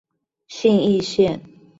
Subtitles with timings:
[0.47, 1.47] 信義線